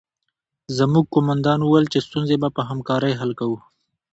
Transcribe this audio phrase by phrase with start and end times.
[0.77, 3.57] زموږ قومندان وویل چې ستونزې به په همکارۍ حل کوو